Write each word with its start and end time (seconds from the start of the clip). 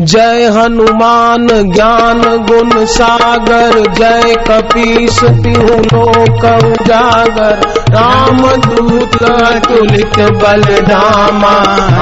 जय 0.00 0.44
हनुमान 0.46 1.46
ज्ञान 1.46 2.20
गुण 2.20 2.84
सागर, 2.84 3.92
जय 3.92 4.34
कपीस 4.48 5.24
तिहु 5.24 5.74
लोक 5.74 6.64
उजागर। 6.64 7.78
राम 7.90 8.40
दूत 8.40 9.22
तुलित 9.68 10.18
बल 10.18 10.62
धामा 10.62 11.54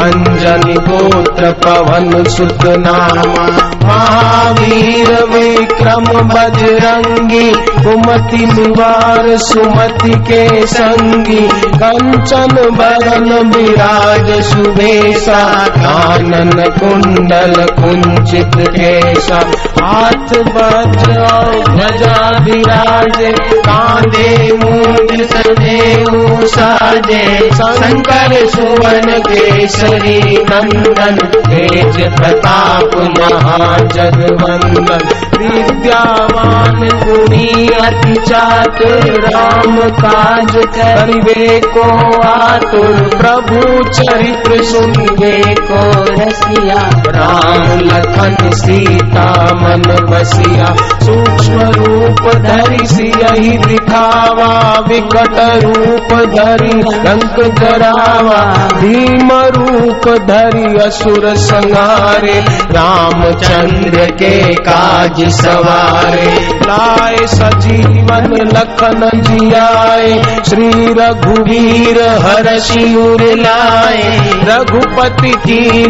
अंजनी 0.03 0.75
गोत्र 0.75 1.53
पवन 1.53 2.25
सुत 2.25 2.65
नामा। 2.65 3.47
महावीर 3.87 5.25
विक्रम 5.25 6.05
बजरंगी, 6.05 7.51
कुमति 7.55 8.47
निवार 8.47 9.37
सुमति 9.37 10.11
के 10.11 10.67
संगी। 10.67 11.49
कंचन 11.67 12.71
बरन 12.71 13.51
विराज 13.51 14.43
सुबेसा 14.45 15.69
कानन 15.69 16.65
कुंडल 16.79 17.86
कुंचित 17.87 18.81
ऐसा 18.81 19.51
हाथ 19.83 20.39
बजाओ, 20.39 21.53
ध्वजा 21.53 22.39
कांदे 22.39 23.35
कांधे 23.55 24.53
मूंज 24.53 25.27
सदेऊ 25.27 26.47
साजे। 26.47 27.51
शंकर 27.51 28.47
सुवन 28.47 29.19
केसरी 29.19 30.37
नंदन 30.37 31.37
तेज 31.37 32.17
प्रताप 32.17 33.17
महाजगवंदन। 33.21 35.26
विद्यावान 35.37 36.89
गुणी 37.05 37.69
अति 37.69 38.15
चातुर 38.15 39.31
राम 39.31 39.77
काज 39.77 40.57
करिवे 40.57 41.61
को 41.61 42.21
आतुर। 42.29 43.11
प्रभु 43.17 43.85
चरित्र 43.89 44.65
सुनिए 44.65 45.55
को 45.55 46.05
रसिया। 46.13 46.91
राम 47.07 47.79
लखन 47.79 48.51
सीता 48.51 49.55
मन 49.55 49.83
बसिया। 50.11 50.75
सूक्ष्म 51.03 51.61
रूप 51.61 52.35
धरि 52.35 52.87
सियहि 52.87 53.59
दिखावा। 53.59 54.85
विकट 54.89 55.65
रूप 55.65 56.13
धरि 56.13 56.81
रंग 56.81 57.53
करावा 57.53 58.69
भीम 58.81 59.33
रूप 59.33 60.09
धरि 60.19 60.87
असुर 60.87 61.37
संहारे 61.37 62.41
रामचंद्र 62.71 64.07
के 64.07 64.55
काज 64.55 65.26
सवारे। 65.31 66.59
लाए 66.67 67.17
सजीवन 67.27 68.51
लखन 68.57 69.11
जियाए। 69.15 70.43
श्री 70.49 70.69
रघुवीर 70.93 72.03
हर 72.03 72.59
शिवर 72.59 73.37
लाए। 73.37 74.19
रघुपति 74.45 75.31
की 75.31 75.87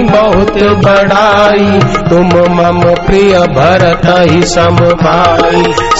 बहुत 0.00 0.58
बड़ाई। 0.62 1.80
तुम 2.10 2.54
मम 2.54 2.80
प्रिय 2.80 3.38
भरत 3.38 4.30
ही 4.30 4.42
सम 4.42 4.76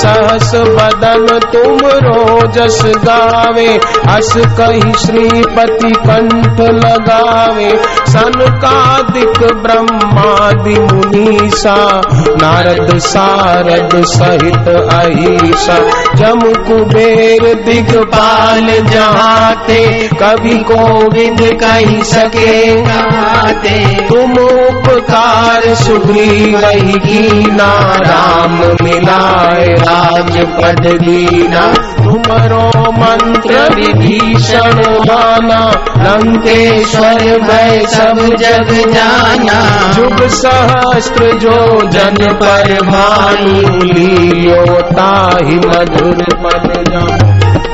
सहस 0.01 0.55
बदन 0.55 1.27
तुम 1.53 1.79
रोजस 2.05 2.83
गावे 2.85 3.69
अस 4.09 4.33
कही 4.37 4.93
श्रीपति 4.93 5.91
कंठ 5.91 6.61
लगावे। 6.61 7.71
सनकादिक 8.09 9.39
ब्रह्मादि 9.53 10.79
मुनीसा, 10.81 12.01
नारद 12.43 12.99
सारद 12.99 13.91
सहित 13.95 14.69
अहिसा। 14.69 15.79
जम 16.15 16.41
कुबेर 16.41 17.55
दिगपाल 17.55 18.67
जहाते 18.91 20.09
कवि 20.23 20.57
को 20.71 21.09
विद 21.09 21.61
कही 21.63 22.03
सके 22.03 22.83
गाते। 22.83 23.79
तुम 24.09 24.33
उपकार 24.33 25.75
सुग्री 25.75 26.55
रही 26.55 26.93
कीना 26.93 27.73
राम 28.01 28.59
मिलाए 28.83 29.90
राजपद 29.91 30.87
दीना 31.03 31.91
तुमरो 32.05 32.93
मंत्र 32.93 33.75
विभीषण 33.75 34.79
माना 35.01 35.61
लंकेश्वर 35.99 37.39
भय 37.39 37.87
सब 37.87 38.19
जग 38.19 38.93
जाना। 38.95 39.93
जुग 39.93 40.29
सहस्त्र 40.29 41.25
जो 41.25 41.57
जन 41.89 42.17
पर 42.33 42.75
भानु। 42.83 43.85
लियो 43.85 44.83
ताहि 44.83 45.55
मधुर 45.55 46.25
पद 46.35 46.85
जान। 46.89 47.20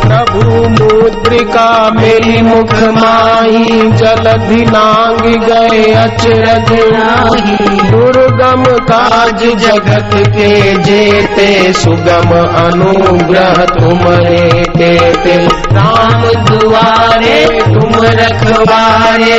प्रभु 0.00 0.60
मुद्रिका 0.70 1.68
मेरी 1.90 2.40
मुख 2.42 2.72
माही 2.96 3.90
जलधि 3.92 4.64
नांग 4.66 5.20
गए 5.44 5.82
अचरज 5.94 6.72
दुर्गम 7.90 8.64
काज 8.90 9.44
जगत 9.62 10.10
के 10.28 10.50
जेते 10.82 11.48
सुगम 11.72 12.30
अनुग्रह 12.64 13.64
तुमरे 13.74 14.64
तेते 14.78 15.36
राम 15.76 16.22
दुआरे 16.44 17.40
तुम 17.64 18.00
रखवारे। 18.20 19.38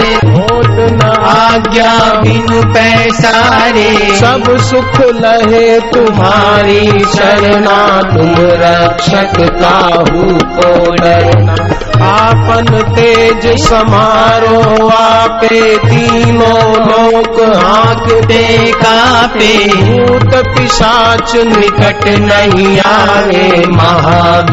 आज्ञा 0.79 2.21
बिनु 2.21 2.73
पैसारे। 2.73 4.15
सब 4.15 4.57
सुख 4.57 4.99
लहे 4.99 5.79
तुम्हारी 5.79 6.99
शरणा। 6.99 8.01
तुम 8.01 8.35
रक्षक 8.39 9.61
काहू 9.61 10.37
को 10.37 10.91
डरना। 10.91 11.77
आपन 12.05 12.65
तेज 12.95 13.61
समारो 13.61 14.87
आपे 14.87 15.77
तीनों 15.77 16.73
लोक 16.73 17.63
हाँकते 17.63 18.71
कापे। 18.71 19.67
भूत 19.67 20.35
पिशाच 20.47 21.35
निकट 21.35 22.07
नहीं 22.07 22.79
आवे 22.79 23.65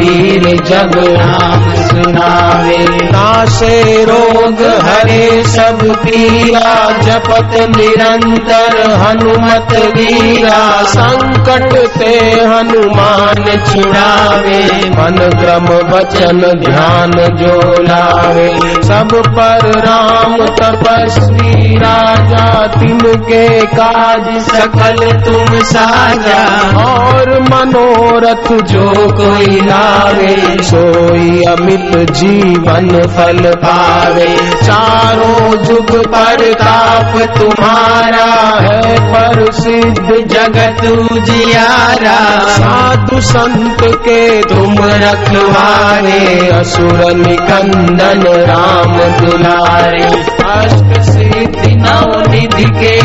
महावीर 0.05 0.45
जब 0.63 0.91
नाम 0.97 1.75
सुनावे 1.75 2.79
नासे 3.05 4.05
रोग 4.05 4.61
हरे 4.83 5.45
सब 5.45 5.79
पीरा, 5.83 6.75
जपत 7.03 7.55
निरंतर 7.77 8.77
हनुमत 8.91 9.73
वीरा। 9.97 10.83
संकट 10.83 11.73
ते 11.99 12.15
हनुमान 12.45 13.45
छुड़ावे, 13.67 14.63
मन 14.91 15.19
क्रम 15.41 15.69
वचन 15.93 16.41
ध्यान 16.65 17.13
जो 17.13 17.83
लावे। 17.83 18.83
सब 18.83 19.09
पर 19.39 19.71
राम 19.79 20.37
तपस्वी 20.37 21.77
राजा, 21.77 22.67
तिनके 22.67 23.67
काज 23.67 24.43
सकल 24.43 25.13
तुम 25.25 25.61
साजा। 25.63 26.45
और 26.85 27.41
मनोरथ 27.41 28.63
जो 28.65 28.93
कोई 29.17 29.61
लावे 29.95 30.63
सोई 30.63 31.43
अमित 31.43 32.11
जीवन 32.11 32.89
फल 32.89 33.51
पावे। 33.55 34.37
चारों 34.63 35.57
जुग 35.65 35.91
पर 36.07 36.53
ताप 36.55 37.17
तुम्हारा 37.39 38.25
है 38.61 38.95
पर 39.13 39.53
सिद्ध 39.53 40.09
जगत 40.33 40.85
उजियारा। 41.13 42.19
साधु 42.49 43.21
संत 43.21 43.79
के 43.83 44.43
तुम 44.43 44.75
रखवारे, 44.81 46.49
असुर 46.49 47.15
निकंदन 47.15 48.23
राम 48.51 48.99
दुलारे। 49.21 50.05
अष्ट 50.55 51.01
सिद्धि 51.01 51.75
नव 51.75 52.31
निधि 52.31 52.65
के 52.65 53.04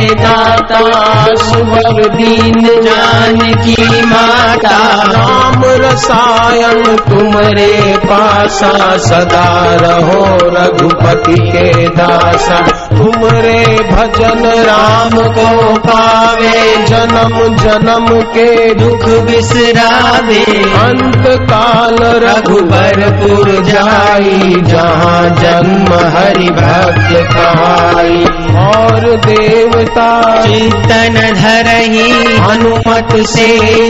दाता 0.70 1.36
सुवर 1.36 2.10
दीन 2.10 2.82
जान 2.82 3.38
की 3.38 4.06
माता। 4.06 4.78
राम 5.12 5.64
रसायन 5.66 6.84
तुमरे 6.84 7.98
पासा 7.98 8.98
सदा 8.98 9.76
रहो 9.76 10.38
रघुपति 10.44 11.38
के 11.52 11.88
दासा। 11.88 12.60
तुमरे 12.90 13.64
भजन 13.92 14.46
राम 14.46 15.10
को 15.10 15.76
पावे, 15.80 16.86
जन्म 16.86 17.58
जन्म 17.58 18.22
के 18.22 18.74
दुख 18.74 19.06
बिसरावे 19.06 20.44
अंत 20.64 21.28
काल 21.28 21.98
रघुबरपुर 22.02 23.64
जाई, 23.64 24.56
जहाँ 24.62 25.30
जन्म 25.30 25.94
हरि 26.18 26.50
भक्त 26.50 27.36
कहाई। 27.36 28.49
और 28.56 29.16
देवता। 29.18 30.10
चिंतन 30.44 31.16
धरही 31.34 32.12
हनुमत 32.38 33.16
से 33.28 33.48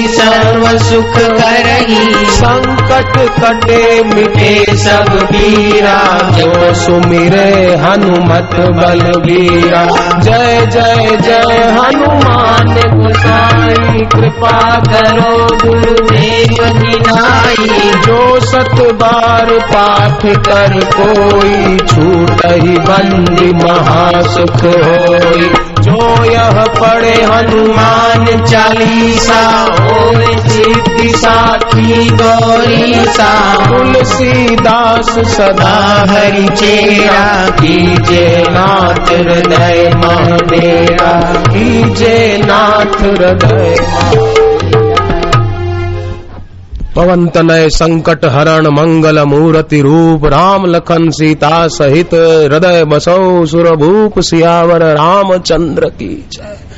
सर्व 0.07 0.77
सुख 0.77 1.13
करही। 1.15 2.25
संकट 2.25 3.17
कटे 3.39 4.03
मिटे 4.03 4.77
सब 4.77 5.27
पीरा 5.31 5.99
जो 6.31 6.73
सुमिरे 6.73 7.75
हनुमत 7.75 8.55
बलबीरा 8.77 9.83
जय 10.19 10.65
जय 10.65 11.17
जय 11.21 11.63
हनुमान। 11.79 12.75
गोसाई 12.99 14.05
कृपा 14.05 14.79
करो 14.79 15.47
जो 15.55 16.08
सत 18.49 18.77
बार 19.01 19.51
पाठ 19.71 20.25
कर 20.47 20.79
कोई 20.95 21.77
छूट 21.87 22.45
ही 22.45 22.77
बंदी 22.87 23.51
महासुख 23.55 24.63
होई। 24.85 25.49
जो 25.79 26.23
यह 26.25 26.57
पढ़े 26.79 27.13
हनुमान 27.23 28.25
चालीसा 28.45 29.41
ओम 29.91 30.19
सिद्धि 30.47 31.09
साखी 31.15 32.09
गौरी 32.11 33.05
सा 33.07 33.31
तुलसीदास 33.67 35.09
सदा 35.35 35.77
हरि 36.11 36.47
चेरा, 36.55 37.23
कीजे 37.61 38.27
नाथ 38.49 39.09
हृदय 39.13 39.89
महाडेरा 39.95 41.13
कीजे 41.49 42.19
नाथ 42.45 43.01
हृदय 43.01 44.48
पवन 46.99 47.27
तनय 47.27 47.69
संकट 47.69 48.25
हरण 48.25 48.67
मंगल 48.67 49.19
मूर्ति 49.19 49.81
रूप, 49.81 50.25
राम 50.25 50.65
लखन 50.65 51.09
सीता 51.09 51.67
सहित, 51.67 52.13
हृदय 52.13 52.83
बसौ 52.83 53.45
सुरभूप 53.45 54.19
सियावर 54.19 54.83
रामचंद्र 54.83 55.89
की 55.89 56.27
जय। 56.31 56.68